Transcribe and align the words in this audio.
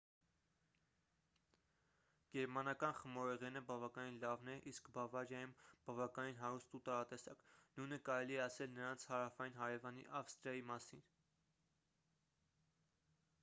գերմանական 2.35 2.95
խմորեղենը 3.01 3.61
բավականին 3.67 4.17
լավն 4.23 4.49
է 4.53 4.55
իսկ 4.71 4.89
բավարիայում 4.95 5.53
բավականին 5.89 6.41
հարուստ 6.45 6.73
ու 6.79 6.83
տարատեսակ 6.89 7.45
նույնը 7.77 8.01
կարելի 8.09 8.39
է 8.41 8.43
ասել 8.49 8.75
նրանց 8.81 9.07
հարավային 9.13 9.59
հարևանի 9.61 10.07
ավստրիայի 10.23 10.65
մասին 10.73 11.05